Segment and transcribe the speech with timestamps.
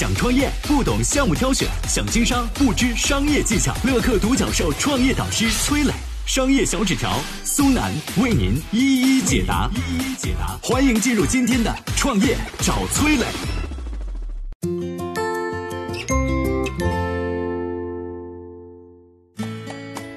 [0.00, 3.74] 想创业不懂项目挑选，想经商不知商业技巧。
[3.84, 5.92] 乐客独角兽创业导师崔磊，
[6.24, 9.68] 商业小纸条苏南为您一一解答。
[9.74, 13.26] 一一解答，欢迎进入今天的创业找崔磊。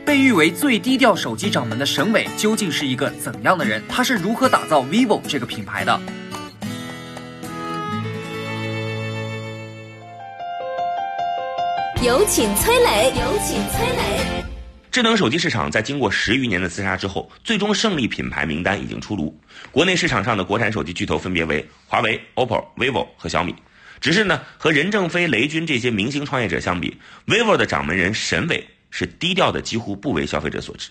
[0.06, 3.84] 被誉为最低调手机掌门的沈伟究竟是一个怎样的人？
[3.90, 6.00] 他是如何打造 vivo 这个品牌的？
[12.04, 14.44] 有请崔磊，有请崔磊。
[14.92, 19.34] 智能手机市场在经过十余年的厮杀之后，最终胜利品牌名单已经出炉。
[19.72, 23.56] 国内市场上的国产手机巨头分别为华为、OPPO、vivo 和小米。
[24.02, 30.90] 只是呢，和任正非、雷军这些明星创业者相比，vivo 的掌门人沈伟是低调的，几乎不为消费者所知。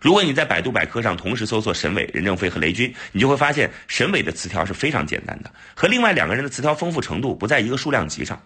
[0.00, 8.36] 如果你在百度百科上同时搜索沈伟、任正非和雷军，你就会发现沈伟的词条是非常简单的，和另外两个人的词条丰富程度不在一个数量级上。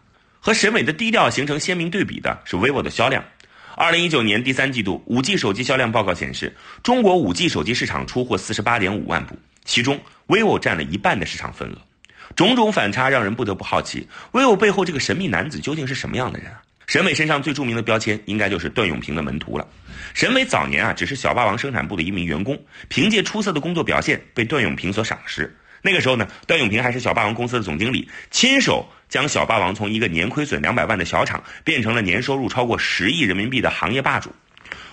[0.45, 3.24] 和沈伟的低调形成鲜明对比的是 vivo 的销量。
[3.76, 11.79] 二零一九年第三季度五 G 手机销量报告显示，中国五 G 手机市场出货四十八点五万部，其中 vivo 占了一半的市场份额。
[12.35, 16.60] 种种反差让人不得不好奇，vivo 背后这个神秘男子究竟是什么样的人啊？
[16.88, 19.65] 沈伟身上最著名的标签应该就是段永平的门徒了。
[20.13, 25.57] 沈伟早年啊只是小霸王生产部的一名员工，凭借出色的工作表现被段永平所赏识。
[25.83, 34.30] 那个时候呢，段永平还是小霸王公司的总经理，亲手将小霸王从一个年亏损两百万的小厂变成了年收入超过十亿人民币的行业霸主。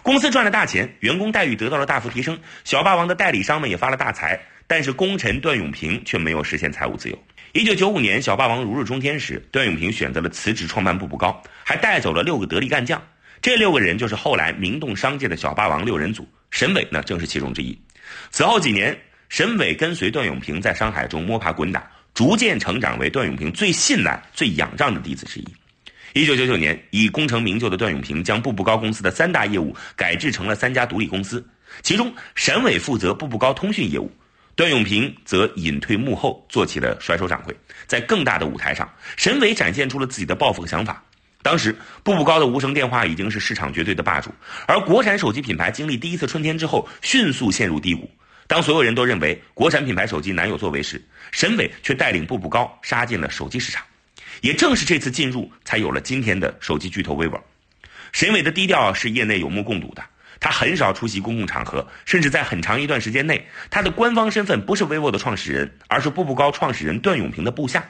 [0.01, 4.39] 公司赚了大钱，员工待遇得到了大幅提升，小霸王的代理商们也发了大财。
[4.65, 7.17] 但是功臣段永平却没有实现财务自由。
[7.53, 13.01] 一九九五年，小霸王如日中天时，段永平选择了辞职创办步步高，还带走了六个得力干将。
[13.41, 17.79] 这六个人就是后来名动商界的小霸王六人组，沈伟呢正是其中之一。
[18.31, 18.95] 此后几年。
[19.29, 25.47] 沈伟跟随段永平在商海中摸爬滚打，逐渐成长为段永平最信赖、最仰仗的弟子之一。
[26.13, 31.47] 一九九九年，以功成名就的段永平将步步高公司的三大业务改制成了三家独立公司，
[31.83, 34.11] 其中沈伟负责步步高通讯业务，
[34.55, 37.55] 段永平则隐退幕后，做起了甩手掌柜。
[37.85, 41.03] 在更大的舞台上，沈伟展现出了自己的抱负和想法。
[41.43, 41.73] 当时，
[42.03, 44.31] 步步高的无绳电话已经是市场绝对的霸主，
[44.65, 48.09] 而国产手机品牌经历第一次春天之后，迅速陷入低谷。
[48.49, 50.99] 当所有人都认为国产品牌手机难有作为时，
[51.31, 53.85] 沈伟却带领步步高杀进了手机市场。
[54.41, 57.39] 也正是这次进入，才有了今天的手机巨头 vivo。
[58.11, 60.03] 沈伟的低调是业内有目共睹的，
[60.39, 67.87] 他很少出席公共场合，甚至在很长一段时间内，他的官方身份不是 vivo 的创始人，而是步步高创始人段永平的部下。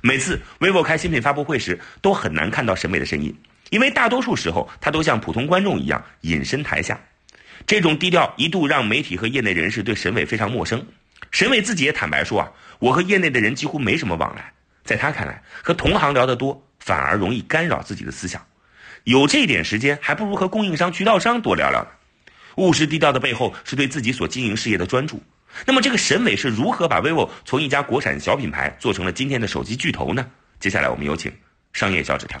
[0.00, 3.36] 每次 vivo 开新品发布会时，都很难看到沈伟的身影，
[3.68, 6.98] 因为大多数时候他都像普通观众一样隐身台下。
[7.66, 10.86] 这种低调一度让媒体和业内人士对沈伟非常陌生。
[11.30, 14.52] 沈伟自己也坦白说啊，我和业内的人几乎没什么往来。
[14.84, 18.46] 在他看来，和同行聊得多，反而容易干扰自己的思想。
[19.04, 21.88] 有这点时间，还不如和供应商、渠道商多聊聊呢。
[22.56, 25.22] 务实低调的背后，是对自己所经营事业的专注。
[25.66, 30.26] 那么，这个沈伟是如何把 vivo 从一家国产小品牌做成了今天的手机巨头呢？
[30.58, 31.32] 接下来，我们有请
[31.72, 32.40] 商业小纸条。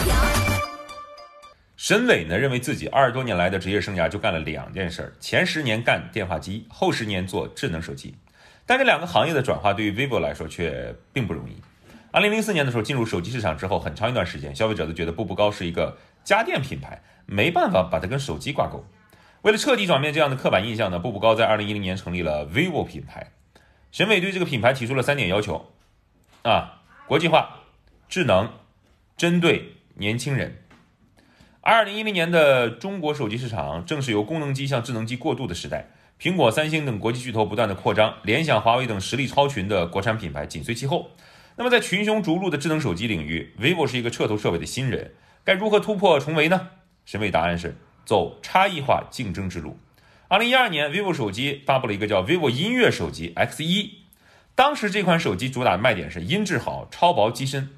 [1.91, 8.15] 沈伟呢，认为自己二十多年来的职业生涯就干了两件事儿：前十年干电话机，后十年做智能手机。
[8.65, 11.61] 但这两个行业的转化对于 vivo 来说却并不容易。
[12.13, 18.85] 二零零四年的时候进入手机市场之后，很长一段时间，消费者都觉得步步高是一个家电品牌，没办法把它跟手机挂钩。
[19.41, 23.33] 为了彻底转变这样的刻板印象呢，步步高在二零一零年成立了 vivo 品牌。
[23.91, 25.69] 沈伟对这个品牌提出了三点要求：
[26.43, 27.63] 啊，国际化、
[28.07, 28.49] 智能、
[29.17, 30.55] 针对年轻人。
[31.63, 41.11] 二零一零年的中国手机市场正是由功能机向智能机过渡的时代，苹果、三星等国际巨头不断的扩张，联想、华为等实力超群的国产品牌紧随其后。
[41.55, 45.11] 那么在群雄逐鹿的智能手机领域，vivo 是一个彻头彻尾的新人，
[45.43, 46.69] 该如何突破重围呢？
[47.05, 49.77] 审美答案是走差异化竞争之路。
[50.29, 53.99] 二零一二年，vivo 手机发布了一个叫 vivo 音乐手机 X 一，
[54.55, 57.69] 当时这款手机主打的卖点是音质好、超薄机身。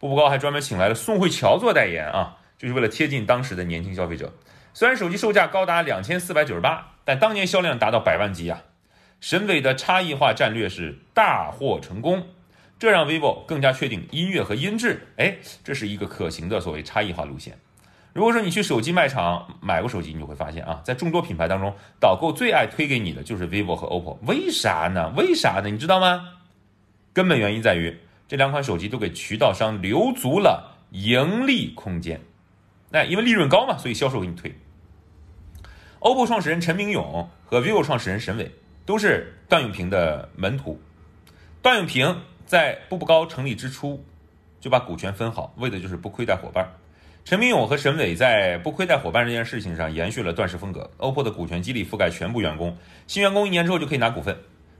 [0.00, 2.37] 步步高还专门请来了宋慧乔做代言啊。
[2.58, 4.32] 就是为了贴近当时的年轻消费者。
[4.74, 8.62] 虽然手机售价高达两千四百九十八，但当年销量达到百万级啊！
[9.20, 12.26] 沈伟的差异化战略是大获成功，
[12.78, 17.58] 这让 vivo 更加确定音乐和音质，哎，这是一个可行的所谓差异化路线。
[18.12, 24.18] 如果说你去手机卖场买过手机，你就会发现啊，在众多品牌当中，导购最爱推给你的就是 vivo 和 OPPO。
[24.26, 25.12] 为啥呢？
[25.16, 25.68] 为啥呢？
[25.70, 26.34] 你知道吗？
[27.12, 32.20] 根本原因在于这两款手机都给渠道商留足了盈利空间。
[32.90, 34.54] 那因为利润高嘛，所以销售给你推。
[36.00, 38.50] OPPO 创始人陈明勇和 vivo 创始人沈伟
[38.86, 40.80] 都是段永平的门徒。
[41.60, 44.04] 段永平在步步高成立之初
[44.60, 46.72] 就把股权分好，为的就是不亏待伙伴。
[47.24, 50.90] 陈明勇和沈伟在不亏待伙伴这件事情上延续了段氏风格。
[50.98, 52.74] OPPO 的股权激励覆盖全部员工，
[53.06, 54.34] 新员工一年之后就可以拿股份。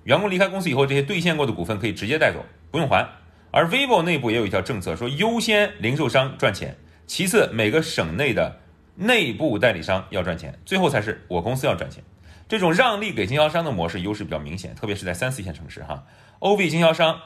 [0.04, 3.06] 员工离开公司以后，这些兑现过的股份可以直接带走，不用还。
[3.50, 6.74] 而 vivo 内部也有一条政策，说优先零售商赚钱，
[7.08, 8.60] 其次每个省内的
[8.94, 12.04] 内部代理商要赚钱，最后才是我公司要赚钱。
[12.46, 16.04] 这种让利给经销商的模式优势比较明显，特别是在三四线城市哈。
[16.40, 17.18] OV 经销商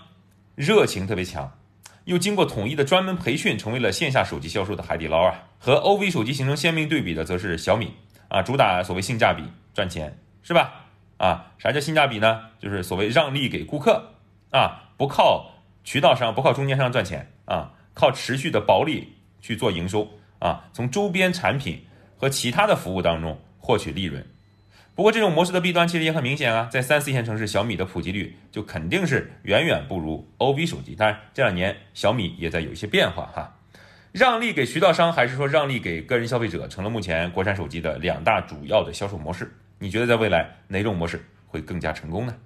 [0.54, 1.58] 热情特别强，
[2.04, 5.48] 又经过统一的专门培训，成为了线下手机销售的海底捞啊。
[5.58, 7.92] 和 OV 手机形成鲜明对比的，则是小米
[8.28, 9.42] 啊，主打所谓性价比
[9.74, 10.86] 赚钱，是吧？
[11.16, 12.42] 啊，啥叫性价比呢？
[12.60, 14.14] 就是所谓让利给顾客
[14.50, 15.50] 啊，不靠
[15.82, 20.08] 渠道商，不靠中间商赚钱啊，靠持续的薄利去做营收
[20.38, 21.84] 啊，从周边产品
[22.16, 24.24] 和其他的服务当中获取利润。
[24.94, 30.94] 不过这种模式的弊端其实也很明显啊，在三四线城市，小米的普及率就肯定是远远不如 OV 手机。
[30.94, 33.58] 当然，这两年小米也在有一些变化哈。
[34.12, 39.50] 让利给渠道商，还是说让利给个人消费者，成了目前国产手机的两大主要的销售模式。
[39.78, 42.36] 你觉得在未来哪种模式会更加成功呢？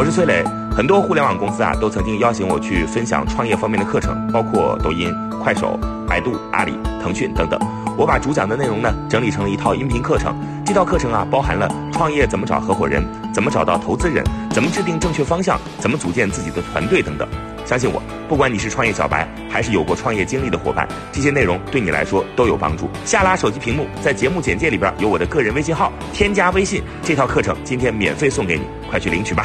[0.00, 0.42] 我是崔磊，
[0.74, 7.60] 很多互联网公司啊都曾经邀请我去分享创业方面的课程，包括抖音、快手、百度、阿里、腾讯等等。
[7.98, 17.28] 我把主讲的内容呢整理成了一套音频课程，这套课程啊包含了创业怎么找合伙人，怎么找到投资人，怎么制定正确方向，怎么组建自己的团队等等。
[17.66, 22.88] 相信我，不管你是创业小白，还是有过创业经历的伙伴，这些内容对你来说都有帮助。
[23.04, 29.44] 下拉手机屏幕，在节目简介里边有我的个人微信号，添加微信，这套课程今天免费送给你，快去领取吧。